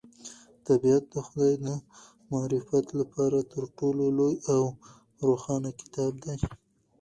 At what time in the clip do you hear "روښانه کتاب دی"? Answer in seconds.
5.27-6.37